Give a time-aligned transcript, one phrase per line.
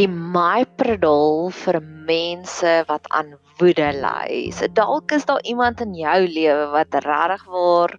[0.00, 1.76] die mypredol vir
[2.08, 4.48] mense wat aan woede ly.
[4.56, 7.92] So dalk is daar iemand in jou lewe wat regtig waar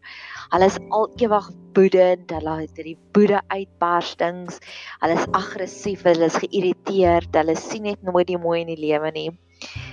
[0.51, 4.57] hulle is al ewig woedend, hulle het hierdie woede uitbarstings,
[5.03, 9.13] hulle is aggressief, hulle is geïrriteerd, hulle sien net nooit die mooi in die lewe
[9.13, 9.29] nie.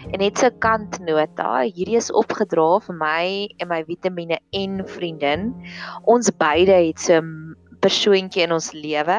[0.09, 3.23] En net so kantnota, hierdie is opgedra vir my
[3.61, 5.51] en my Vitamiene N vriendin.
[6.09, 7.21] Ons beide het so
[7.85, 9.19] persoontjie in ons lewe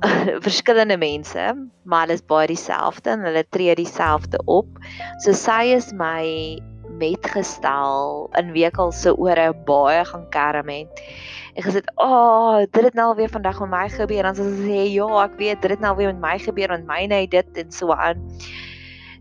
[0.46, 1.44] verskillende mense,
[1.84, 4.80] maar hulle is baie dieselfde en hulle tree dieselfde op.
[5.24, 6.58] So sy is my
[7.00, 11.02] metgestel in week al se ore baie gaan kerm het.
[11.56, 14.94] Ek gesê, "Ag, oh, dit het nou weer vandag met my gebeur." Dan sê sy,
[14.94, 17.72] "Ja, ek weet, dit het nou weer met my gebeur want myne het dit en
[17.72, 18.20] so aan."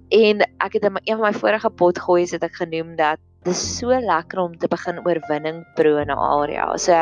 [0.09, 3.93] En ek het in een van my vorige potgooi het ek genoem dat dis so
[3.93, 6.65] lekker om te begin oorwinning prone area.
[6.81, 6.93] So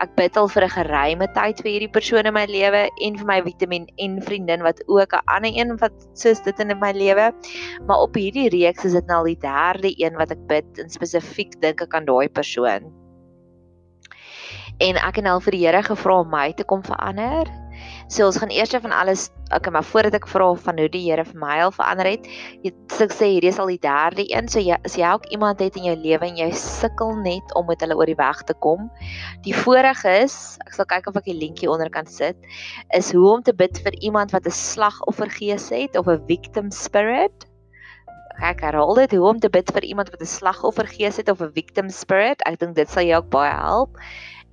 [0.00, 3.26] ek bid al vir 'n geruime tyd vir hierdie persoon in my lewe en vir
[3.26, 7.32] my Vitamiin en vriendin wat ook 'n ander een wat soos dit in my lewe.
[7.86, 10.88] Maar op hierdie reeks is dit nou al die derde een wat ek bid en
[10.88, 12.92] spesifiek dink ek aan daai persoon.
[14.80, 17.46] En ek het nou vir die Here gevra om my te kom verander
[18.08, 21.24] So ons gaan eers van alles okay, maar voordat ek vra van hoe die Here
[21.24, 22.26] vir my al verander het,
[22.64, 22.72] jy
[23.12, 24.48] sê hierdie is al die derde een.
[24.50, 27.68] So jy as jy ook iemand het in jou lewe en jy sukkel net om
[27.70, 28.90] met hulle oor die weg te kom.
[29.46, 32.38] Die vorige is, ek sal kyk of ek die linkie onder kan sit,
[32.96, 37.48] is hoe om te bid vir iemand wat 'n slagoffergees het of 'n victim spirit.
[38.34, 41.52] Kyk, herhaal dit hoe om te bid vir iemand wat 'n slagoffergees het of 'n
[41.54, 42.40] victim spirit.
[42.46, 43.98] Ek dink dit sal jou ook baie help.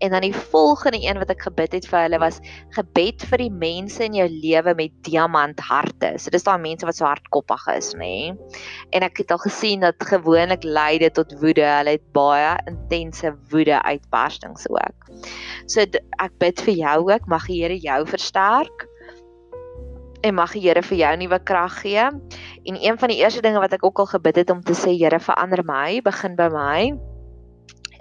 [0.01, 2.39] En dan die volgende een wat ek gebid het vir hulle was
[2.73, 6.15] gebed vir die mense in jou lewe met diamantharte.
[6.17, 7.99] So dis daai mense wat so hardkoppig is, nê.
[8.01, 8.55] Nee?
[8.97, 11.67] En ek het al gesien dat gewoonlik lei dit tot woede.
[11.67, 15.11] Hulle het baie intense woede uitbarstings ook.
[15.69, 18.87] So ek bid vir jou ook, mag die Here jou versterk.
[20.25, 22.09] En mag die Here vir jou nuwe krag gee.
[22.09, 24.97] En een van die eerste dinge wat ek ook al gebid het om te sê
[24.97, 27.10] Here verander my, begin by my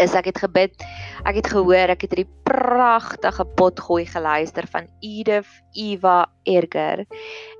[0.00, 0.84] is ek het gebid.
[1.28, 7.04] Ek het gehoor ek het hierdie pragtige potgooi geluister van Edith Eva Erger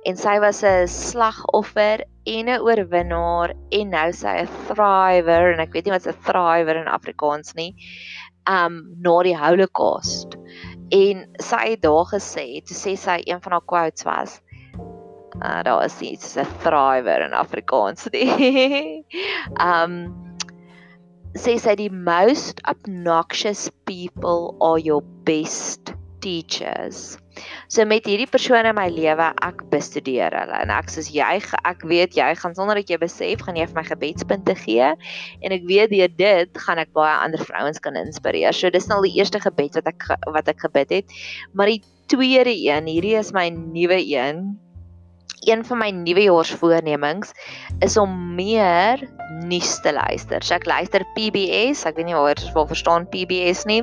[0.05, 5.73] en sy was 'n slagoffer en 'n oorwinnaar en nou sy 'n thriver en ek
[5.73, 7.75] weet nie wat 'n thriver in Afrikaans nie.
[8.49, 10.35] Um na die Holocaust.
[10.89, 14.41] En sy het daar gesê, toe sê sy een van haar quotes was
[15.41, 19.05] uh daar is iets 'n thriver in Afrikaans nie.
[19.71, 20.30] um
[21.37, 27.17] sê sy die most obnoxious people are your best teachers.
[27.71, 31.85] So met hierdie persoon in my lewe, ek bestudeer hulle en ek sê jy ek
[31.87, 35.63] weet jy gaan sonder dat jy besef gaan jy vir my gebedspunte gee en ek
[35.69, 38.53] weet deur dit gaan ek baie ander vrouens kan inspireer.
[38.53, 41.15] So dis nou die eerste gebed wat ek wat ek gebid het.
[41.55, 41.81] Maar die
[42.11, 44.51] tweede een, hierdie is my nuwe een
[45.47, 47.31] een van my nuwejaarsvoornemings
[47.79, 49.01] is om meer
[49.41, 50.43] nuus te luister.
[50.43, 53.81] So ek luister PBS, ek weet nie waar jy verstaan PBS nie.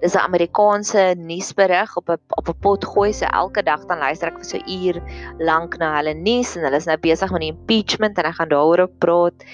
[0.00, 3.98] Dis 'n Amerikaanse nuusberig op 'n op 'n pot gooi se so elke dag dan
[3.98, 4.96] luister ek vir so 'n uur
[5.38, 8.48] lank na hulle nuus en hulle is nou besig met die impeachment en ek gaan
[8.48, 9.44] daaroor ook praat.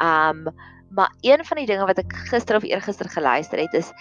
[0.00, 0.46] Um
[0.94, 3.92] maar een van die dinge wat ek gister of eergister geluister het is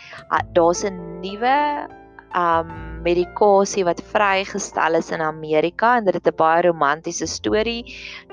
[0.54, 1.88] daar's 'n nuwe
[2.36, 7.84] um medikasie wat vrygestel is in Amerika en dit het 'n baie romantiese storie.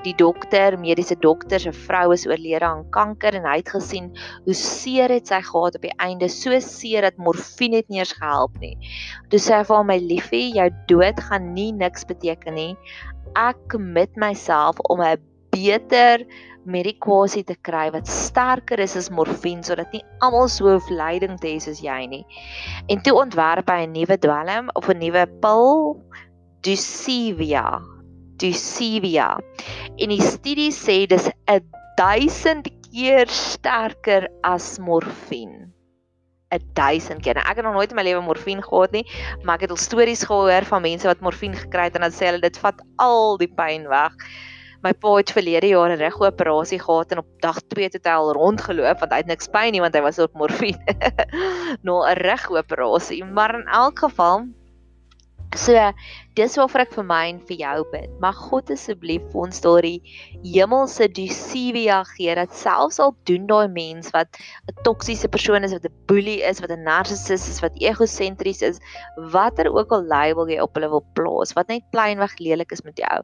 [0.03, 4.11] Die dokter, mediese dokter se vrou is oorlede aan kanker en hy het gesien
[4.45, 8.13] hoe seer het sy gehad op die einde, so seer dat morfine net nie eens
[8.13, 8.75] gehelp nie.
[9.31, 12.77] Toe sê hy vir haar my liefie, jou dood gaan nie niks beteken nie.
[13.35, 16.25] Ek commit myself om 'n beter
[16.65, 21.55] medikasie te kry wat sterker is as morfine sodat nie almal so hoef lyding te
[21.55, 22.23] hê soos jy nie.
[22.89, 25.97] En toe ontwerp hy 'n nuwe dwelm of 'n nuwe pil,
[26.61, 27.81] Ducevia.
[28.37, 29.39] Ducevia.
[29.97, 31.61] En die studie sê dis 'n
[31.97, 35.71] 1000 keer sterker as morfine.
[36.51, 37.33] 'n 1000 keer.
[37.35, 39.05] Nou, ek het nog nooit in my lewe morfine gehad nie,
[39.43, 42.29] maar ek het al stories gehoor van mense wat morfine gekry het en dan sê
[42.29, 44.13] hulle dit vat al die pyn weg
[44.81, 48.33] my pa het verlede jaar 'n regoperasie gehad en op dag 2 het hy al
[48.33, 50.95] rondgeloop want hy het niks pyn nie want hy was op morfine.
[51.85, 54.47] nou 'n regoperasie, maar in elk geval
[55.51, 55.75] So
[56.39, 58.11] dis waarvoor ek vir my en vir jou bid.
[58.23, 59.97] Mag God asseblief vir ons daardie
[60.45, 64.39] hemelse dusivia gee dat selfs al doen daai mens wat
[64.71, 68.79] 'n toksiese persoon is, wat 'n boelie is, wat 'n narcissus is, wat egosentries is,
[69.35, 72.97] watter ook al label jy op hulle wil plaas, wat net plainweg lelik is met
[72.97, 73.19] jou.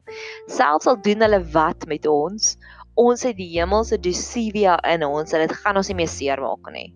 [0.48, 2.58] Selfs al doen hulle wat met ons,
[2.98, 6.88] ons het die hemelse dosivia in ons en dit gaan ons nie meer seermaak nie.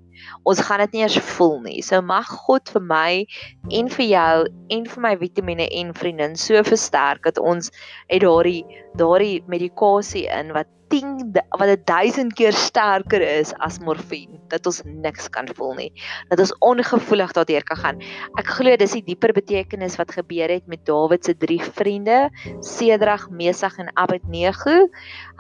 [0.47, 1.79] Ons gaan dit nie eers voel nie.
[1.83, 3.11] So mag God vir my
[3.79, 4.45] en vir jou
[4.77, 7.71] en vir my Vitamiene en vriendin so versterk dat ons
[8.11, 8.63] het daardie
[8.99, 15.31] daardie medikasie in wat 10 wat 1000 keer sterker is as morfine dat ons niks
[15.35, 15.91] kan voel nie
[16.31, 18.03] dat ons ongevoelig daardeur kan gaan
[18.41, 22.29] ek glo dis die dieper betekenis wat gebeur het met Dawid se drie vriende
[22.61, 24.85] Sedrag, Mesach en Abednego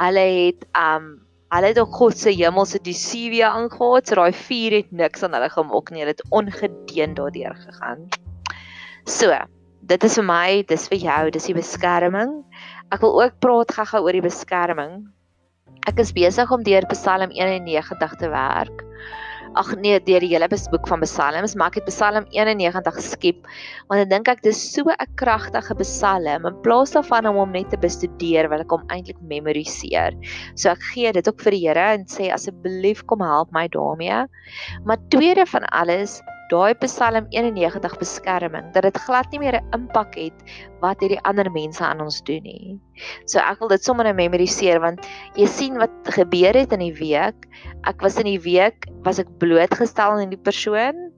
[0.00, 1.12] hulle het um
[1.52, 5.50] Hulle het ook God se hemelse disivia aangegaan, so daai vuur het niks aan hulle
[5.52, 6.00] gemaak nie.
[6.00, 8.06] Hulle het ongedeen daardeur gegaan.
[9.04, 9.36] So,
[9.84, 12.38] dit is vir my, dis vir jou, dis die beskerming.
[12.94, 15.02] Ek wil ook praat gaga oor die beskerming.
[15.86, 18.84] Ek is besig om deur Psalm 91 te werk
[19.58, 23.48] ag nee deur die hele boek van Psalms, maar ek het Psalm 91 geskiep
[23.90, 27.70] want ek dink ek dis so 'n kragtige Psalm in plaas daarvan om hom net
[27.70, 30.16] te bestudeer, wil ek hom eintlik memoriseer.
[30.56, 34.26] So ek gee dit ook vir die Here en sê asseblief kom help my daarmee.
[34.84, 36.22] Maar tweede van alles,
[36.52, 40.44] daai Psalm 91 beskerming dat dit glad nie meer 'n impak het
[40.84, 42.78] wat hierdie ander mense aan ons doen nie.
[43.26, 45.06] So ek wil dit sommer net memoriseer want
[45.36, 47.48] jy sien wat gebeur het in die week.
[47.88, 51.10] Ek was in die week was ek blootgestel aan die persoon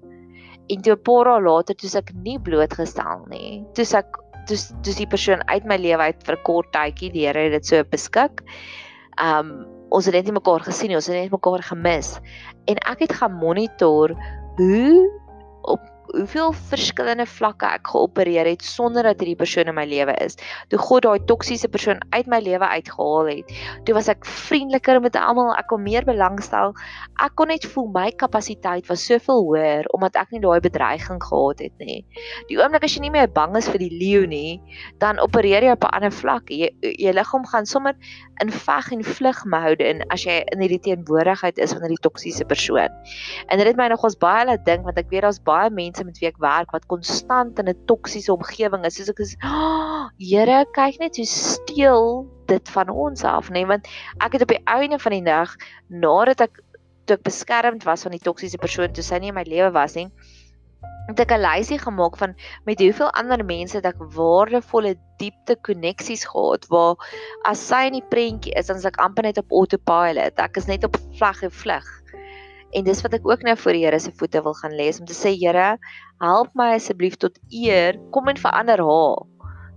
[0.71, 3.65] en toe 'n paar dae later toe ek nie blootgestel nie.
[3.75, 7.27] Toe ek toe toe die persoon uit my lewe uit vir 'n kort tydjie, die
[7.27, 8.45] Here het dit so beskik.
[9.19, 12.21] Um ons het net nie mekaar gesien nie, ons het net mekaar gemis.
[12.67, 14.17] En ek het gaan monitor
[14.57, 15.24] hoe
[15.65, 20.39] op hoeveel verskillende vlakke ek geopereer het sonder dat hierdie persoon in my lewe is.
[20.73, 23.55] Toe God daai toksiese persoon uit my lewe uitgehaal het,
[23.87, 26.75] toe was ek vriendeliker met almal, ek kon meer belangstel.
[27.23, 31.65] Ek kon net voel my kapasiteit was soveel hoër omdat ek nie daai bedreiging gehad
[31.67, 32.01] het nie.
[32.51, 34.61] Die oomblik as jy nie meer bang is vir die leeu nie,
[35.03, 36.51] dan opereer jy op 'n ander vlak.
[36.51, 37.95] Jy jou liggaam gaan sommer
[38.43, 42.45] in veg en vlug mode in as jy in hierdie teenwoordigheid is van hierdie toksiese
[42.45, 42.91] persoon.
[43.49, 46.19] En dit het my nogals baie laat dink want ek weet daar's baie mense met
[46.21, 48.97] wie ek werk wat konstant in 'n toksiese omgewing is.
[48.97, 53.67] Soos ek is, oh, Here, kyk net hoe steel dit van ons af, nê, nee?
[53.67, 53.89] want
[54.21, 55.57] ek het op die einde van die nag
[55.89, 56.63] nadat ek
[57.05, 59.95] toe ek beskermd was van die toksiese persoon toe sy nie in my lewe was
[59.95, 60.11] nie,
[61.07, 62.35] het ek 'n lysie gemaak van
[62.65, 66.97] met hoeveel ander mense het ek waardevolle diepte koneksies gehad waar
[67.45, 70.67] as sy in die prentjie is dan is ek amper net op autopilot ek is
[70.67, 71.89] net op vlug en vlug
[72.75, 75.07] en dis wat ek ook nou voor die Here se voete wil gaan lees om
[75.07, 75.77] te sê Here
[76.23, 79.25] help my asseblief tot eer kom en verander haar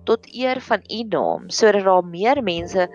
[0.08, 2.88] tot eer van u naam sodat daar meer mense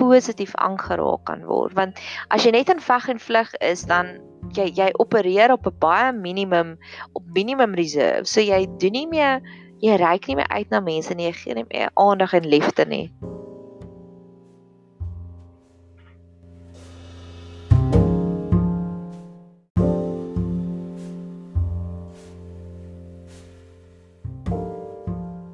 [0.00, 4.18] positief aangeraak kan word want as jy net in veg en vlug is dan
[4.56, 6.78] jy jy opereer op 'n baie minimum
[7.12, 8.24] op minimum reserve.
[8.24, 9.42] So jy doen nie meer
[9.80, 12.84] jy reik nie meer uit na mense nie, jy gee nie meer aandag en liefde
[12.84, 13.10] nie.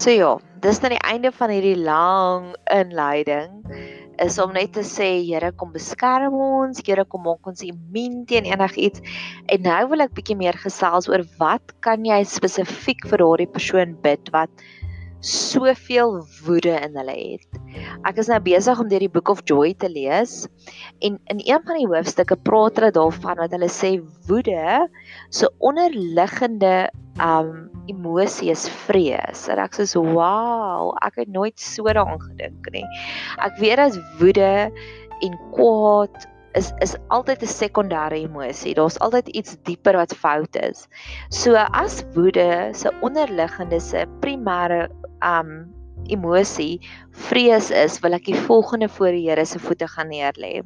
[0.06, 3.56] So ja, dis dan die einde van hierdie lang inleiding
[4.22, 8.46] is om net te sê Here kom beskerm ons, Here kom maak ons immuun teen
[8.46, 9.02] enigiets.
[9.50, 13.96] En nou wil ek bietjie meer gesels oor wat kan jy spesifiek vir daardie persoon
[14.04, 14.62] bid wat
[15.26, 17.58] soveel woede in hulle het.
[18.06, 20.44] Ek is nou besig om deur die Book of Joy te lees
[21.02, 23.96] en in een van die hoofstukke praat hulle daarvan wat hulle sê
[24.30, 24.86] woede
[25.34, 26.76] se so onderliggende
[27.18, 29.46] um emosie is vrees.
[29.52, 32.86] En ek sê wow, ek het nooit so daaraan gedink nie.
[33.42, 34.70] Ek weet as woede
[35.22, 38.74] en kwaad is is altyd 'n sekondêre emosie.
[38.74, 40.88] Daar's altyd iets dieper wat fout is.
[41.30, 44.88] So as woede se onderliggende se primêre
[45.20, 45.75] um
[46.12, 46.80] emosie
[47.28, 50.60] vrees is, wil ek die volgende voor die Here se voete gaan neerlê.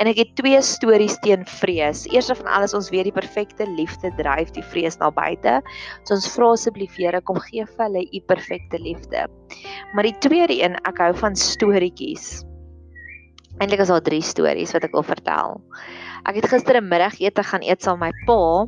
[0.00, 2.04] En ek het twee stories teen vrees.
[2.10, 5.60] Eerste van alles ons weet die perfekte liefde dryf die vrees na buite.
[6.02, 9.28] So ons vra asseblief Here kom gee vir hulle u perfekte liefde.
[9.94, 12.42] Maar die tweede een, ek hou van storieetjies.
[13.62, 15.60] Eintlik is daar drie stories wat ek wil vertel.
[16.26, 18.66] Ek het gister 'n middagete gaan eet saam met my pa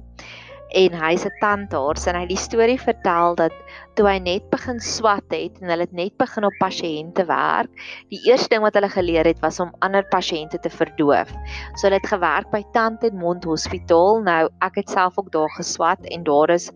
[0.75, 3.55] en hy se tandarts en hy die storie vertel dat
[3.99, 7.71] toe hy net begin swat het en hulle het net begin op pasiënte werk,
[8.11, 11.31] die eerste ding wat hulle geleer het was om ander pasiënte te verdoof.
[11.77, 14.23] So hulle het gewerk by tand en mond hospitaal.
[14.27, 16.71] Nou ek het self ook daar geswat en daar is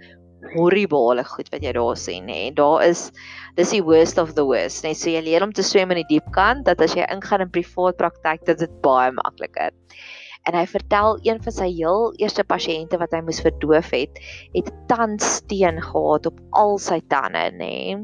[0.55, 2.41] horribele goed wat jy daar sien nê.
[2.57, 3.11] Daar is
[3.59, 4.95] dis die worst of the worst nê.
[4.97, 7.53] So jy leer om te swem in die diep kant dat as jy ingaan in
[7.53, 9.75] privaat praktyk, dit is baie makliker
[10.49, 14.21] en hy vertel een van sy heel eerste pasiënte wat hy moes verdoof het,
[14.55, 18.01] het tandsteen gehad op al sy tande, nê.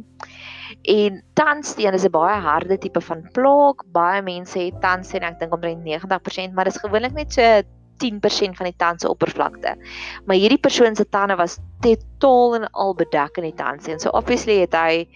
[0.86, 3.84] En tandsteen is 'n baie harde tipe van plaak.
[3.92, 7.62] Baie mense het tandsteen, ek dink omtrent 90%, maar dit is gewoonlik net so
[7.96, 9.76] 10% van die tand se oppervlakte.
[10.24, 14.00] Maar hierdie persoon se tande was totaal en al bedek in die tandsteen.
[14.00, 15.08] So obviously het hy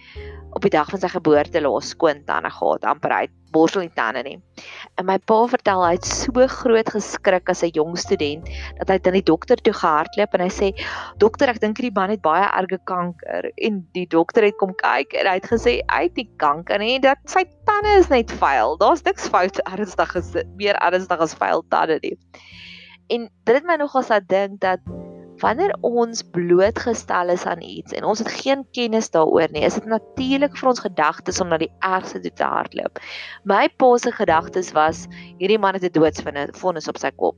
[0.51, 4.23] op die dag van sy geboorte los skoon tande gehad, amper uit borstel nie tande
[4.23, 4.37] nie.
[4.99, 8.47] En my pa vertel hy het so groot geskrik as 'n jong student
[8.79, 10.71] dat hy dan die dokter toe gehardloop en hy sê
[11.17, 15.13] dokter ek dink hierdie man het baie erge kanker en die dokter het kom kyk
[15.13, 18.77] en hy het gesê hy het nie kanker nie dat sy tande is net vuil.
[18.77, 22.17] Daar's niks fout ernstig is meer ernstig as vuil tande nie.
[23.09, 24.79] En dit het my nogal laat dink dat
[25.41, 29.87] wanneer ons blootgestel is aan iets en ons het geen kennis daaroor nie, is dit
[29.89, 33.01] natuurlik vir ons gedagtes om na die ergste toe te hardloop.
[33.43, 35.07] My pa se gedagtes was
[35.39, 37.37] hierdie man het 'n doodsvonnis op sy kop.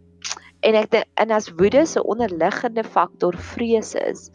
[0.64, 4.30] En ek dink en as woede se onderliggende faktor vrees is,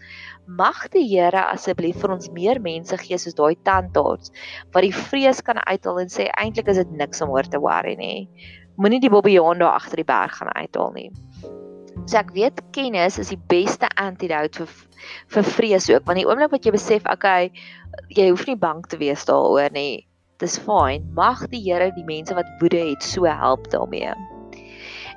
[0.46, 4.32] mag die Here asseblief vir ons meer mense gee soos daai tandarts
[4.74, 7.96] wat die vrees kan uithaal en sê eintlik is dit niks om oor te worry
[7.96, 8.28] nie.
[8.76, 11.08] Moenie die bobbejaan daar agter die berg gaan uithaal nie.
[12.08, 14.76] So ek weet kennis is die beste antidote vir
[15.34, 16.06] vir vrees ook.
[16.08, 17.50] Want die oomblik wat jy besef okay
[18.16, 20.06] jy hoef nie bang te wees daaroor nie
[20.40, 24.14] dis fyn mag die Here die mense wat woede het so help daarmee.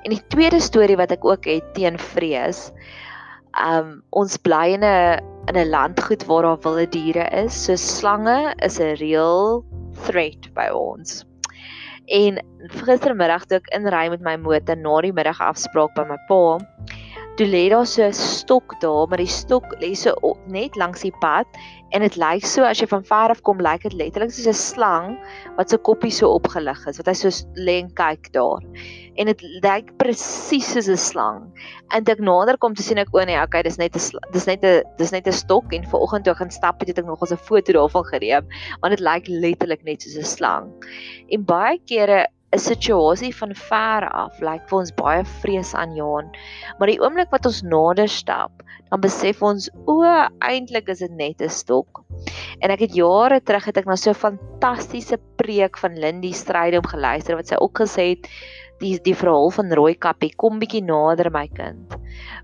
[0.02, 2.68] En die tweede storie wat ek ook het teen vrees
[3.56, 7.64] um ons bly in 'n in 'n landgoed waar daar wilde diere is.
[7.64, 9.64] So slange is 'n real
[10.04, 11.24] threat by ons
[12.12, 12.40] En
[12.84, 16.42] gistermiddag toe ek inry met my motor na die middagafspraak by my pa,
[17.38, 21.14] toe lê daar so 'n stok daar, maar die stok lê so net langs die
[21.24, 21.46] pad
[21.92, 24.58] en dit lyk so as jy van ver af kom, lyk dit letterlik soos 'n
[24.58, 25.08] slang
[25.56, 28.64] wat se koppie so opgelig is, wat hy so lê en kyk daar
[29.20, 31.40] en dit lyk presies soos 'n slang.
[31.92, 34.64] En ek nader kom te sien ek o nee, okay, dis net 'n dis net
[34.64, 37.20] 'n dis net 'n stok en vanoggend toe ek gaan stap het, het ek nog
[37.22, 38.44] 'n foto daarvan geneem
[38.80, 40.72] want dit lyk letterlik net soos 'n slang.
[41.28, 46.28] En baie kere 'n situasie van ver af lyk vir ons baie vrees aanjaan.
[46.78, 50.04] Maar die oomblik wat ons nader stap, dan besef ons o,
[50.44, 52.02] eintlik is dit net 'n stok.
[52.60, 56.84] En ek het jare terug het ek na so 'n fantastiese preek van Lindy Strydom
[56.84, 58.28] geluister wat sy ook gesê het
[58.82, 61.96] die die verhaal van Rooikappie kom bietjie nader my kind.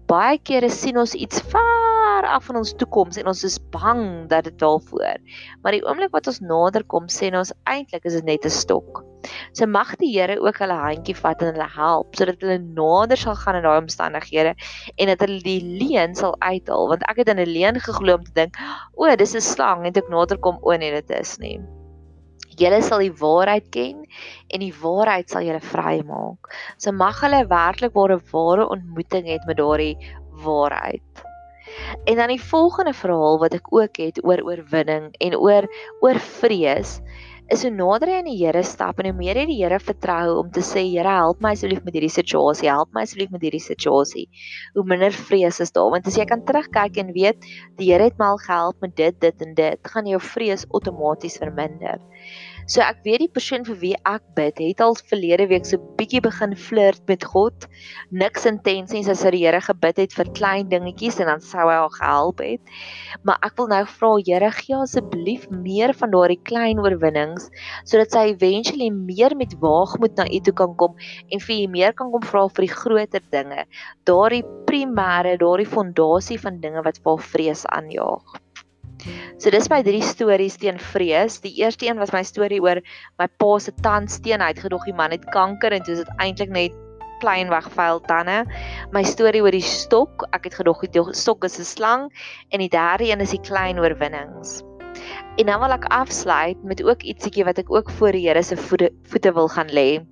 [0.09, 4.45] Baie kere sien ons iets ver af in ons toekoms en ons is bang dat
[4.45, 5.21] dit daar voor.
[5.63, 9.08] Maar die oomblik wat ons nader kom, sê ons eintlik is dit net 'n stok.
[9.53, 13.37] So mag die Here ook hulle handjie vat en hulle help sodat hulle nader sal
[13.39, 14.55] gaan in daai omstandighede
[14.97, 18.25] en dat hulle die leuen sal uithaal want ek het in 'n leuen geglo om
[18.25, 18.57] te dink,
[18.97, 21.59] o, dis 'n slang en ek nader kom, o nee, dit is nie.
[22.59, 24.03] Julle sal die waarheid ken
[24.51, 26.51] en die waarheid sal julle vrymaak.
[26.77, 29.97] So mag hulle werklik ware ware ontmoeting het met daardie
[30.45, 31.25] waarheid.
[32.05, 35.69] En dan die volgende verhaal wat ek ook het oor oorwinning en oor
[36.01, 36.99] oor vrees
[37.53, 40.39] is hoe nader jy aan die Here stap en hoe meer jy die Here vertrou
[40.43, 43.63] om te sê Here help my asseblief met hierdie situasie, help my asseblief met hierdie
[43.65, 44.27] situasie.
[44.77, 47.49] Hoe minder vrees is daar want as jy kan terugkyk en weet
[47.81, 51.41] die Here het my al gehelp met dit, dit en dit, gaan jou vrees outomaties
[51.41, 52.05] verminder.
[52.69, 56.21] So ek weet die persoon vir wie ek bid, het al verlede week so bietjie
[56.21, 57.65] begin flirt met God.
[58.13, 61.79] Niks intensies as hy die Here gebid het vir klein dingetjies en dan sou hy
[61.81, 62.75] al gehelp het.
[63.25, 67.47] Maar ek wil nou vra Here, gee asseblief meer van daardie klein oorwinnings
[67.89, 71.01] sodat sy eventually meer met waagmoed na U toe kan kom
[71.33, 73.65] en vir U meer kan kom vra vir die groter dinge.
[74.05, 78.37] Daardie primêre, daardie fondasie van dinge wat vir vrees aanjaag.
[79.39, 81.39] So dis my drie stories teen vrees.
[81.45, 82.81] Die eerste een was my storie oor
[83.21, 86.75] my pa se tandsteen uitgedog die man het kanker en dit is eintlik net
[87.23, 88.45] klein wegvuil tande.
[88.95, 92.09] My storie oor die stok, ek het gedog die stok is 'n slang
[92.51, 94.63] en die derde een is die klein oorwinnings.
[95.39, 98.57] En dan wil ek afsluit met ook ietsiekie wat ek ook voor die Here se
[98.57, 100.05] voete voete wil gaan lê.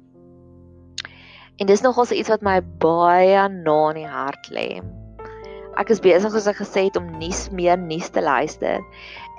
[1.58, 4.82] En dis nogals iets wat my baie na in die hart lê
[5.80, 8.84] ek is besig soos ek gesê het om nuus meer nuus te luister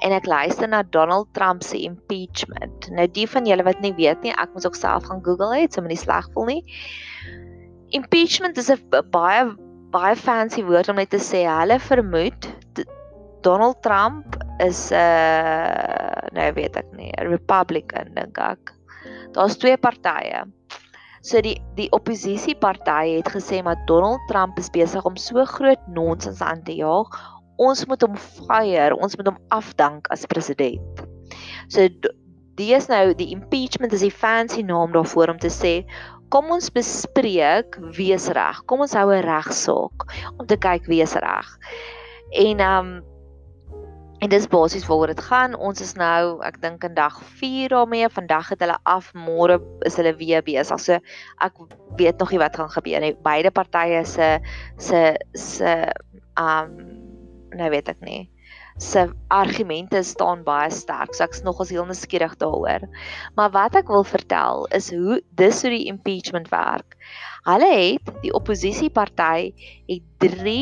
[0.05, 2.89] en ek luister na Donald Trump se impeachment.
[2.93, 5.73] Nou die van julle wat nie weet nie, ek moes ook self gaan Google het,
[5.73, 6.61] so moenie sleg voel nie.
[7.97, 8.77] Impeachment is 'n
[9.11, 9.47] baie
[9.91, 12.51] baie fancy woord om net te sê hulle vermoed
[13.41, 18.73] Donald Trump is 'n uh, nou weet ek nie, 'n Republican dink ek.
[19.33, 20.45] Daar's twee partye.
[21.21, 26.41] So die die oppositieparty het gesê maar Donald Trump is besig om so groot nonsens
[26.41, 27.09] aan te jaag.
[27.57, 31.01] Ons moet hom fire, ons moet hom afdank as president.
[31.73, 31.87] So
[32.57, 35.81] die is nou die impeachment is die fancy naam daarvoor om te sê
[36.33, 38.63] kom ons bespreek wie is reg.
[38.67, 40.07] Kom ons hou 'n regsaak
[40.37, 41.47] om te kyk wie is reg.
[42.33, 42.89] En um
[44.17, 45.53] En dis basies waaroor dit gaan.
[45.61, 48.07] Ons is nou, ek dink in dag 4 daarmee.
[48.09, 50.81] Vandag het hulle af, môre is hulle weer besig.
[50.81, 50.97] So
[51.45, 51.61] ek
[51.99, 53.13] weet nog nie wat gaan gebeur nie.
[53.27, 54.39] Beide partye se
[54.81, 55.03] se
[55.37, 55.75] se
[56.41, 56.73] um
[57.53, 58.25] nou weet ek nie.
[58.81, 61.13] Se argumente staan baie sterk.
[61.13, 62.89] So ek's nogals heel nuuskierig daaroor.
[63.37, 66.97] Maar wat ek wil vertel is hoe dis hoe die impeachment werk.
[67.45, 69.53] Hulle het die oppositieparty
[69.85, 70.61] het 3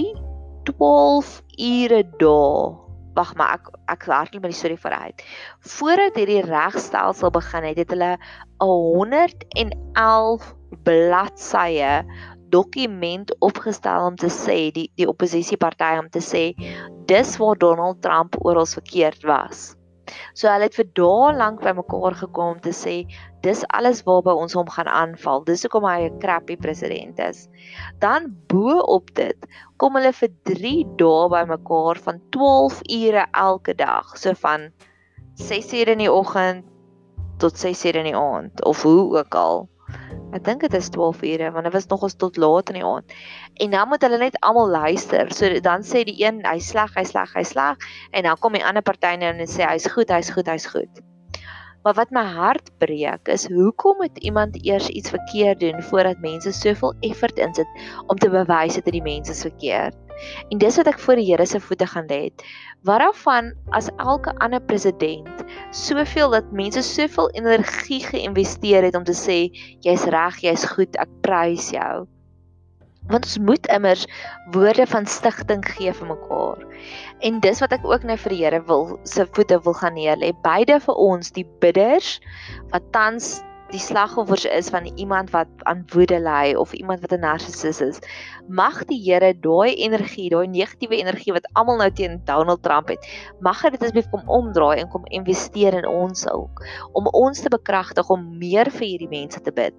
[0.67, 2.84] 12 ure dae
[3.15, 5.23] wag maar ek ek hardloop met die storie vooruit.
[5.77, 10.53] Voordat hierdie regstelsel begin het, het hulle 'n 111
[10.83, 12.03] bladsye
[12.49, 16.43] dokument opgestel om te sê die die oppositieparty om te sê
[17.09, 19.75] dis waar Donald Trump oral verkeerd was.
[20.33, 22.95] So hulle het vir dae lank bymekaar gekom om te sê
[23.45, 25.43] dis alles waarby ons hom gaan aanval.
[25.47, 27.47] Dis hoekom hy 'n crappy president is.
[27.99, 29.47] Dan bo op dit
[29.77, 34.17] kom hulle vir 3 dae bymekaar van 12 ure elke dag.
[34.17, 34.71] So van
[35.35, 36.65] 6 ure in die oggend
[37.37, 39.69] tot 6 ure in die aand of hoe ook al.
[40.35, 42.85] Ek dink dit is 12 ure want dit was nog ons tot laat in die
[42.85, 43.17] aand.
[43.63, 45.31] En dan moet hulle net almal luister.
[45.33, 48.65] So dan sê die een hy sleg, hy sleg, hy sleg en dan kom die
[48.65, 51.03] ander party nou en sê hy's goed, hy's goed, hy's goed.
[51.85, 56.51] Maar wat my hart breek is hoekom moet iemand eers iets verkeerd doen voordat mense
[56.51, 60.04] soveel effort insit om te bewys dat die mense is verkeerd?
[60.49, 62.31] En dis wat ek voor die Here se voete gaan lê.
[62.85, 65.45] Wat daarvan as elke ander president
[65.75, 69.39] soveel dat mense soveel energie geïnvesteer het om te sê
[69.85, 72.05] jy's reg, jy's goed, ek prys jou.
[73.09, 74.05] Want ons moet immers
[74.53, 76.61] woorde van stigting gee vir mekaar.
[77.21, 80.17] En dis wat ek ook nou vir die Here wil se voete wil gaan neer
[80.21, 80.31] lê.
[80.45, 82.17] Beide vir ons die bidders
[82.73, 83.37] wat tans
[83.73, 87.99] die slagoffers is van iemand wat aan woede ly of iemand wat 'n narcissus is.
[88.47, 93.07] Mag die Here daai energie, daai negatiewe energie wat almal nou teen Donald Trump het,
[93.39, 98.09] mag dit asseblief kom omdraai en kom investeer in ons ook om ons te bekragtig
[98.09, 99.75] om meer vir hierdie mense te bid.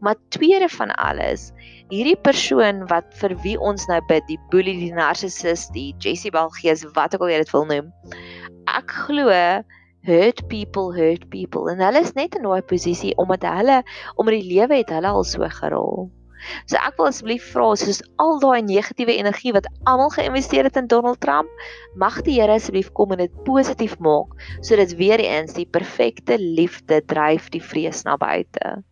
[0.00, 1.52] Maar tweede van alles,
[1.88, 6.86] hierdie persoon wat vir wie ons nou bid, die bully, die narcissus, die Jezebel gees,
[6.94, 7.92] wat ook al jy dit wil noem.
[8.66, 9.28] Ek glo
[10.04, 13.80] hurt people hurt people en hulle is net in daai posisie omdat hulle
[14.20, 16.06] om in die lewe het hulle al so gerol.
[16.68, 20.90] So ek wil asseblief vra soos al daai negatiewe energie wat almal geïnvesteer het in
[20.92, 21.48] Donald Trump,
[21.96, 27.00] mag die Here asseblief kom en dit positief maak sodat weer eens die perfekte liefde
[27.08, 28.82] dryf die vrees na buite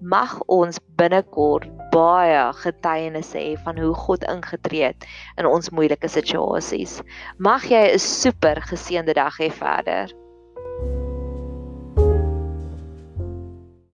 [0.00, 5.08] mag ons binnekort baie getuienisse hê van hoe God ingetree het
[5.40, 7.00] in ons moeilike situasies.
[7.38, 10.12] Mag jy 'n super geseënde dag hê verder.